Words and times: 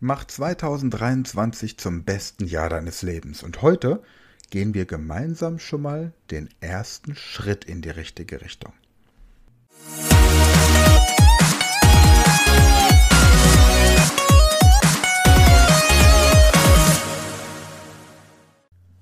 Mach 0.00 0.24
2023 0.24 1.76
zum 1.76 2.04
besten 2.04 2.46
Jahr 2.46 2.68
deines 2.68 3.02
Lebens. 3.02 3.42
Und 3.42 3.62
heute 3.62 4.00
gehen 4.48 4.72
wir 4.72 4.84
gemeinsam 4.84 5.58
schon 5.58 5.82
mal 5.82 6.12
den 6.30 6.48
ersten 6.60 7.16
Schritt 7.16 7.64
in 7.64 7.82
die 7.82 7.90
richtige 7.90 8.40
Richtung. 8.40 8.72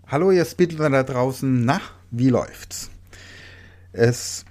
Hallo 0.07 0.31
ihr 0.31 0.47
Speedrunner 0.47 0.89
da 0.89 1.03
draußen, 1.03 1.63
na, 1.63 1.83
wie 2.11 2.31
läuft's? 2.31 2.89
Es 3.93 4.47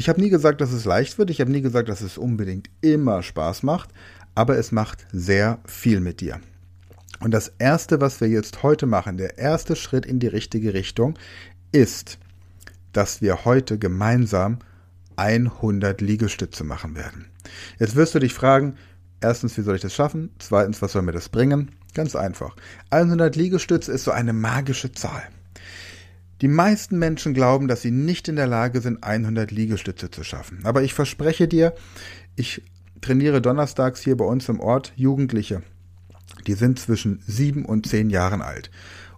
ich 0.00 0.08
habe 0.08 0.18
nie 0.18 0.30
gesagt, 0.30 0.62
dass 0.62 0.72
es 0.72 0.86
leicht 0.86 1.18
wird, 1.18 1.28
ich 1.28 1.42
habe 1.42 1.50
nie 1.50 1.60
gesagt, 1.60 1.90
dass 1.90 2.00
es 2.00 2.16
unbedingt 2.16 2.70
immer 2.80 3.22
Spaß 3.22 3.62
macht, 3.64 3.90
aber 4.34 4.58
es 4.58 4.72
macht 4.72 5.06
sehr 5.12 5.58
viel 5.66 6.00
mit 6.00 6.20
dir. 6.20 6.40
Und 7.20 7.32
das 7.32 7.52
Erste, 7.58 8.00
was 8.00 8.20
wir 8.20 8.28
jetzt 8.28 8.62
heute 8.62 8.86
machen, 8.86 9.18
der 9.18 9.38
erste 9.38 9.76
Schritt 9.76 10.06
in 10.06 10.20
die 10.20 10.26
richtige 10.26 10.72
Richtung, 10.72 11.18
ist, 11.72 12.18
dass 12.92 13.20
wir 13.20 13.44
heute 13.44 13.78
gemeinsam 13.78 14.58
100 15.16 16.00
Liegestütze 16.00 16.64
machen 16.64 16.96
werden. 16.96 17.26
Jetzt 17.78 17.94
wirst 17.94 18.14
du 18.14 18.18
dich 18.18 18.32
fragen, 18.32 18.76
erstens, 19.20 19.56
wie 19.58 19.62
soll 19.62 19.76
ich 19.76 19.82
das 19.82 19.94
schaffen? 19.94 20.30
Zweitens, 20.38 20.80
was 20.80 20.92
soll 20.92 21.02
mir 21.02 21.12
das 21.12 21.28
bringen? 21.28 21.72
Ganz 21.92 22.16
einfach. 22.16 22.56
100 22.90 23.36
Liegestütze 23.36 23.92
ist 23.92 24.04
so 24.04 24.12
eine 24.12 24.32
magische 24.32 24.92
Zahl. 24.92 25.22
Die 26.40 26.48
meisten 26.48 26.98
Menschen 26.98 27.34
glauben, 27.34 27.68
dass 27.68 27.82
sie 27.82 27.90
nicht 27.90 28.28
in 28.28 28.36
der 28.36 28.46
Lage 28.46 28.80
sind, 28.80 29.04
100 29.04 29.50
Liegestütze 29.50 30.10
zu 30.10 30.24
schaffen. 30.24 30.60
Aber 30.64 30.82
ich 30.82 30.94
verspreche 30.94 31.48
dir, 31.48 31.74
ich 32.34 32.62
trainiere 33.00 33.40
donnerstags 33.40 34.02
hier 34.02 34.16
bei 34.16 34.24
uns 34.24 34.48
im 34.48 34.60
Ort 34.60 34.92
Jugendliche 34.96 35.62
die 36.46 36.54
sind 36.54 36.78
zwischen 36.78 37.22
sieben 37.26 37.64
und 37.64 37.86
zehn 37.86 38.10
Jahren 38.10 38.42
alt. 38.42 38.70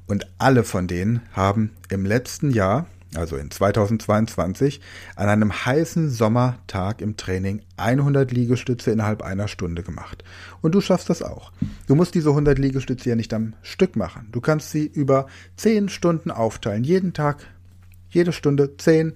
Und 0.07 0.27
alle 0.39 0.65
von 0.65 0.87
denen 0.89 1.23
haben 1.33 1.71
im 1.89 2.05
letzten 2.05 2.51
Jahr, 2.51 2.87
also 3.15 3.37
in 3.37 3.51
2022, 3.51 4.81
an 5.17 5.29
einem 5.29 5.53
heißen 5.53 6.11
Sommertag 6.11 7.01
im 7.01 7.17
Training 7.17 7.63
100 7.77 8.33
Liegestütze 8.33 8.91
innerhalb 8.91 9.23
einer 9.23 9.49
Stunde 9.49 9.83
gemacht. 9.83 10.25
Und 10.61 10.75
du 10.75 10.81
schaffst 10.81 11.09
das 11.09 11.23
auch. 11.23 11.53
Du 11.87 11.95
musst 11.95 12.15
diese 12.15 12.31
100 12.31 12.59
Liegestütze 12.59 13.11
ja 13.11 13.17
nicht 13.17 13.33
am 13.33 13.55
Stück 13.63 13.97
machen. 13.97 14.29
Du 14.33 14.41
kannst 14.41 14.71
sie 14.71 14.87
über 14.87 15.27
10 15.57 15.89
Stunden 15.89 16.31
aufteilen. 16.31 16.85
Jeden 16.85 17.13
Tag, 17.13 17.47
jede 18.11 18.33
Stunde 18.33 18.77
10 18.77 19.13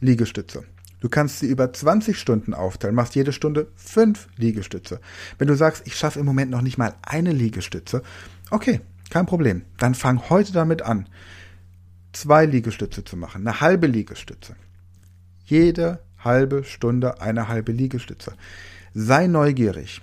Liegestütze. 0.00 0.64
Du 1.06 1.10
kannst 1.10 1.38
sie 1.38 1.46
über 1.46 1.72
20 1.72 2.18
Stunden 2.18 2.52
aufteilen, 2.52 2.96
machst 2.96 3.14
jede 3.14 3.30
Stunde 3.32 3.68
5 3.76 4.26
Liegestütze. 4.38 5.00
Wenn 5.38 5.46
du 5.46 5.54
sagst, 5.54 5.86
ich 5.86 5.94
schaffe 5.94 6.18
im 6.18 6.26
Moment 6.26 6.50
noch 6.50 6.62
nicht 6.62 6.78
mal 6.78 6.94
eine 7.00 7.30
Liegestütze, 7.30 8.02
okay, 8.50 8.80
kein 9.08 9.24
Problem. 9.24 9.62
Dann 9.78 9.94
fang 9.94 10.28
heute 10.30 10.52
damit 10.52 10.82
an, 10.82 11.08
zwei 12.12 12.44
Liegestütze 12.44 13.04
zu 13.04 13.16
machen, 13.16 13.46
eine 13.46 13.60
halbe 13.60 13.86
Liegestütze. 13.86 14.56
Jede 15.44 16.00
halbe 16.18 16.64
Stunde 16.64 17.20
eine 17.20 17.46
halbe 17.46 17.70
Liegestütze. 17.70 18.32
Sei 18.92 19.28
neugierig. 19.28 20.02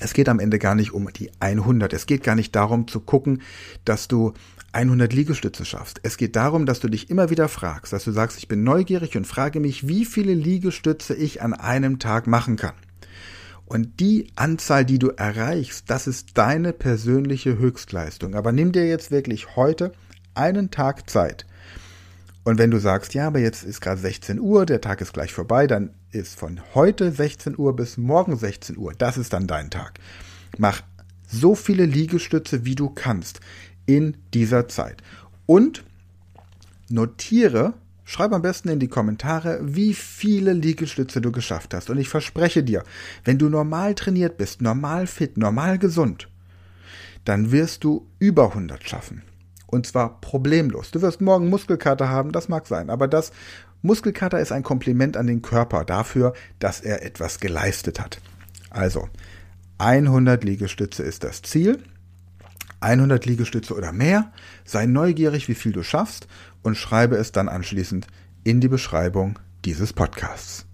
Es 0.00 0.14
geht 0.14 0.28
am 0.28 0.40
Ende 0.40 0.58
gar 0.58 0.74
nicht 0.74 0.92
um 0.92 1.12
die 1.12 1.30
100. 1.40 1.92
Es 1.92 2.06
geht 2.06 2.22
gar 2.22 2.34
nicht 2.34 2.54
darum 2.56 2.88
zu 2.88 3.00
gucken, 3.00 3.42
dass 3.84 4.08
du 4.08 4.32
100 4.72 5.12
Liegestütze 5.12 5.64
schaffst. 5.64 6.00
Es 6.02 6.16
geht 6.16 6.34
darum, 6.34 6.64
dass 6.66 6.80
du 6.80 6.88
dich 6.88 7.10
immer 7.10 7.30
wieder 7.30 7.48
fragst, 7.48 7.92
dass 7.92 8.04
du 8.04 8.12
sagst, 8.12 8.38
ich 8.38 8.48
bin 8.48 8.64
neugierig 8.64 9.16
und 9.16 9.26
frage 9.26 9.60
mich, 9.60 9.86
wie 9.86 10.04
viele 10.04 10.34
Liegestütze 10.34 11.14
ich 11.14 11.42
an 11.42 11.52
einem 11.52 11.98
Tag 11.98 12.26
machen 12.26 12.56
kann. 12.56 12.74
Und 13.66 14.00
die 14.00 14.28
Anzahl, 14.34 14.84
die 14.84 14.98
du 14.98 15.08
erreichst, 15.08 15.88
das 15.88 16.06
ist 16.06 16.36
deine 16.36 16.72
persönliche 16.72 17.58
Höchstleistung. 17.58 18.34
Aber 18.34 18.52
nimm 18.52 18.72
dir 18.72 18.86
jetzt 18.86 19.10
wirklich 19.10 19.56
heute 19.56 19.92
einen 20.34 20.70
Tag 20.70 21.08
Zeit. 21.08 21.46
Und 22.44 22.58
wenn 22.58 22.70
du 22.70 22.78
sagst, 22.78 23.14
ja, 23.14 23.28
aber 23.28 23.38
jetzt 23.38 23.62
ist 23.62 23.80
gerade 23.80 24.00
16 24.00 24.40
Uhr, 24.40 24.66
der 24.66 24.80
Tag 24.80 25.00
ist 25.00 25.12
gleich 25.12 25.32
vorbei, 25.32 25.66
dann 25.66 25.90
ist 26.10 26.38
von 26.38 26.60
heute 26.74 27.12
16 27.12 27.56
Uhr 27.56 27.76
bis 27.76 27.96
morgen 27.96 28.36
16 28.36 28.76
Uhr, 28.76 28.92
das 28.96 29.16
ist 29.16 29.32
dann 29.32 29.46
dein 29.46 29.70
Tag. 29.70 30.00
Mach 30.58 30.82
so 31.28 31.54
viele 31.54 31.86
Liegestütze, 31.86 32.64
wie 32.64 32.74
du 32.74 32.90
kannst 32.90 33.40
in 33.86 34.16
dieser 34.34 34.68
Zeit. 34.68 35.02
Und 35.46 35.84
notiere, 36.88 37.74
schreib 38.04 38.32
am 38.32 38.42
besten 38.42 38.68
in 38.68 38.80
die 38.80 38.88
Kommentare, 38.88 39.60
wie 39.62 39.94
viele 39.94 40.52
Liegestütze 40.52 41.20
du 41.20 41.32
geschafft 41.32 41.74
hast. 41.74 41.90
Und 41.90 41.98
ich 41.98 42.08
verspreche 42.08 42.62
dir, 42.64 42.82
wenn 43.24 43.38
du 43.38 43.48
normal 43.48 43.94
trainiert 43.94 44.36
bist, 44.36 44.60
normal 44.60 45.06
fit, 45.06 45.36
normal 45.36 45.78
gesund, 45.78 46.28
dann 47.24 47.52
wirst 47.52 47.84
du 47.84 48.06
über 48.18 48.48
100 48.48 48.86
schaffen. 48.88 49.22
Und 49.72 49.86
zwar 49.86 50.20
problemlos. 50.20 50.90
Du 50.90 51.00
wirst 51.00 51.22
morgen 51.22 51.48
Muskelkater 51.48 52.10
haben, 52.10 52.30
das 52.30 52.50
mag 52.50 52.66
sein, 52.66 52.90
aber 52.90 53.08
das 53.08 53.32
Muskelkater 53.80 54.38
ist 54.38 54.52
ein 54.52 54.62
Kompliment 54.62 55.16
an 55.16 55.26
den 55.26 55.40
Körper 55.40 55.86
dafür, 55.86 56.34
dass 56.58 56.82
er 56.82 57.02
etwas 57.02 57.40
geleistet 57.40 57.98
hat. 57.98 58.20
Also, 58.68 59.08
100 59.78 60.44
Liegestütze 60.44 61.02
ist 61.02 61.24
das 61.24 61.40
Ziel. 61.40 61.82
100 62.80 63.24
Liegestütze 63.24 63.74
oder 63.74 63.92
mehr, 63.92 64.30
sei 64.66 64.84
neugierig, 64.84 65.48
wie 65.48 65.54
viel 65.54 65.72
du 65.72 65.82
schaffst 65.82 66.26
und 66.62 66.76
schreibe 66.76 67.16
es 67.16 67.32
dann 67.32 67.48
anschließend 67.48 68.06
in 68.44 68.60
die 68.60 68.68
Beschreibung 68.68 69.38
dieses 69.64 69.94
Podcasts. 69.94 70.66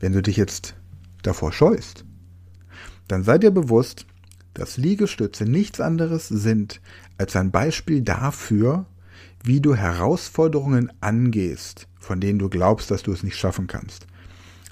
Wenn 0.00 0.12
du 0.12 0.20
dich 0.20 0.36
jetzt 0.36 0.74
davor 1.22 1.52
scheust, 1.52 2.04
dann 3.06 3.22
sei 3.22 3.38
dir 3.38 3.52
bewusst, 3.52 4.06
dass 4.54 4.76
Liegestütze 4.76 5.44
nichts 5.44 5.80
anderes 5.80 6.28
sind 6.28 6.80
als 7.18 7.36
ein 7.36 7.50
Beispiel 7.50 8.00
dafür, 8.00 8.86
wie 9.42 9.60
du 9.60 9.74
Herausforderungen 9.74 10.90
angehst, 11.00 11.86
von 11.98 12.20
denen 12.20 12.38
du 12.38 12.48
glaubst, 12.48 12.90
dass 12.90 13.02
du 13.02 13.12
es 13.12 13.22
nicht 13.22 13.36
schaffen 13.36 13.66
kannst. 13.66 14.06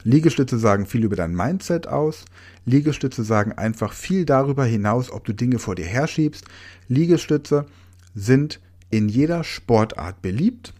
Liegestütze 0.05 0.59
sagen 0.59 0.87
viel 0.87 1.05
über 1.05 1.17
dein 1.17 1.35
Mindset 1.35 1.87
aus. 1.87 2.25
Liegestütze 2.65 3.23
sagen 3.23 3.53
einfach 3.53 3.93
viel 3.93 4.25
darüber 4.25 4.65
hinaus, 4.65 5.11
ob 5.11 5.25
du 5.25 5.33
Dinge 5.33 5.59
vor 5.59 5.75
dir 5.75 5.87
herschiebst. 5.87 6.45
Liegestütze 6.89 7.67
sind 8.15 8.61
in 8.91 9.09
jeder 9.09 9.45
Sportart 9.45 10.21
beliebt, 10.23 10.75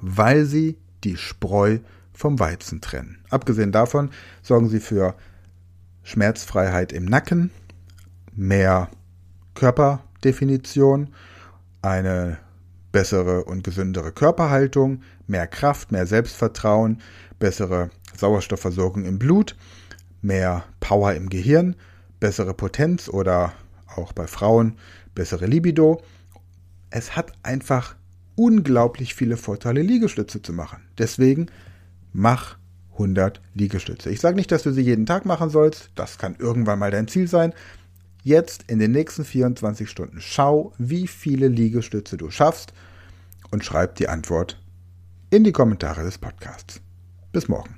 weil 0.00 0.44
sie 0.44 0.76
die 1.04 1.16
Spreu 1.16 1.78
vom 2.12 2.38
Weizen 2.38 2.80
trennen. 2.80 3.18
Abgesehen 3.30 3.72
davon 3.72 4.10
sorgen 4.42 4.68
sie 4.68 4.80
für 4.80 5.14
Schmerzfreiheit 6.02 6.92
im 6.92 7.04
Nacken, 7.04 7.50
mehr 8.36 8.88
Körperdefinition, 9.54 11.14
eine 11.82 12.38
bessere 12.92 13.44
und 13.44 13.64
gesündere 13.64 14.12
Körperhaltung, 14.12 15.02
mehr 15.26 15.46
Kraft, 15.46 15.92
mehr 15.92 16.06
Selbstvertrauen, 16.06 17.00
bessere 17.38 17.90
Sauerstoffversorgung 18.16 19.04
im 19.04 19.18
Blut, 19.18 19.56
mehr 20.22 20.64
Power 20.80 21.14
im 21.14 21.28
Gehirn, 21.28 21.76
bessere 22.20 22.54
Potenz 22.54 23.08
oder 23.08 23.52
auch 23.94 24.12
bei 24.12 24.26
Frauen 24.26 24.76
bessere 25.14 25.46
Libido. 25.46 26.02
Es 26.90 27.16
hat 27.16 27.32
einfach 27.42 27.96
unglaublich 28.36 29.14
viele 29.14 29.36
Vorteile, 29.36 29.82
Liegestütze 29.82 30.42
zu 30.42 30.52
machen. 30.52 30.82
Deswegen 30.98 31.46
mach 32.12 32.56
100 32.92 33.40
Liegestütze. 33.54 34.10
Ich 34.10 34.20
sage 34.20 34.36
nicht, 34.36 34.52
dass 34.52 34.62
du 34.62 34.72
sie 34.72 34.82
jeden 34.82 35.06
Tag 35.06 35.26
machen 35.26 35.50
sollst, 35.50 35.90
das 35.94 36.18
kann 36.18 36.36
irgendwann 36.38 36.78
mal 36.78 36.90
dein 36.90 37.08
Ziel 37.08 37.28
sein. 37.28 37.52
Jetzt 38.26 38.64
in 38.66 38.80
den 38.80 38.90
nächsten 38.90 39.24
24 39.24 39.88
Stunden 39.88 40.20
schau, 40.20 40.72
wie 40.78 41.06
viele 41.06 41.46
Liegestütze 41.46 42.16
du 42.16 42.28
schaffst 42.28 42.72
und 43.52 43.64
schreib 43.64 43.94
die 43.94 44.08
Antwort 44.08 44.60
in 45.30 45.44
die 45.44 45.52
Kommentare 45.52 46.02
des 46.02 46.18
Podcasts. 46.18 46.80
Bis 47.30 47.46
morgen. 47.46 47.76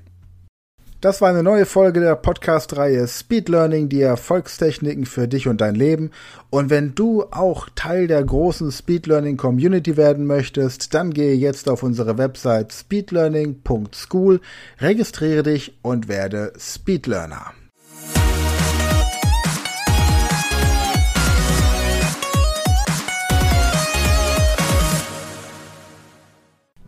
Das 1.03 1.21
war 1.21 1.29
eine 1.29 1.43
neue 1.43 1.67
Folge 1.67 2.01
der 2.01 2.17
Podcast-Reihe 2.17 3.07
Speed 3.09 3.51
Learning, 3.51 3.91
die 3.91 4.01
Erfolgstechniken 4.01 5.05
für 5.05 5.29
dich 5.29 5.49
und 5.49 5.61
dein 5.61 5.75
Leben. 5.75 6.13
Und 6.49 6.71
wenn 6.71 6.95
du 6.95 7.25
auch 7.25 7.69
Teil 7.75 8.07
der 8.07 8.25
großen 8.25 8.73
Speed 8.73 9.07
Learning 9.07 9.37
Community 9.37 9.99
werden 9.99 10.25
möchtest, 10.25 10.95
dann 10.95 11.13
gehe 11.13 11.35
jetzt 11.35 11.69
auf 11.69 11.83
unsere 11.83 12.17
Website 12.17 12.73
speedlearning.school, 12.73 14.41
registriere 14.81 15.43
dich 15.43 15.79
und 15.83 16.09
werde 16.09 16.55
Speed 16.59 17.07
Learner. 17.07 17.53